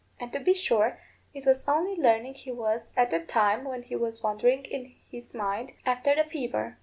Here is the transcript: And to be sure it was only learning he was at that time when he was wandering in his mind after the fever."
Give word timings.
And 0.19 0.33
to 0.33 0.39
be 0.39 0.55
sure 0.55 0.97
it 1.31 1.45
was 1.45 1.67
only 1.67 1.95
learning 1.95 2.33
he 2.33 2.51
was 2.51 2.91
at 2.97 3.11
that 3.11 3.27
time 3.27 3.65
when 3.65 3.83
he 3.83 3.95
was 3.95 4.23
wandering 4.23 4.63
in 4.65 4.95
his 5.11 5.35
mind 5.35 5.73
after 5.85 6.15
the 6.15 6.23
fever." 6.23 6.79